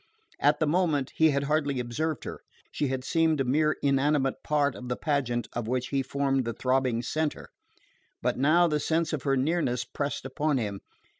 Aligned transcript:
At 0.39 0.59
the 0.59 0.65
moment 0.65 1.11
he 1.15 1.29
had 1.29 1.43
hardly 1.43 1.79
observed 1.79 2.23
her: 2.23 2.41
she 2.71 2.87
had 2.87 3.03
seemed 3.03 3.39
a 3.39 3.43
mere 3.43 3.73
inanimate 3.83 4.41
part 4.43 4.73
of 4.73 4.89
the 4.89 4.95
pageant 4.95 5.47
of 5.53 5.67
which 5.67 5.89
he 5.89 6.01
formed 6.01 6.43
the 6.43 6.53
throbbing 6.53 7.03
centre. 7.03 7.49
But 8.19 8.35
now 8.35 8.67
the 8.67 8.79
sense 8.79 9.13
of 9.13 9.21
her 9.21 9.37
nearness 9.37 9.85
pressed 9.85 10.25
upon 10.25 10.57
him. 10.57 10.81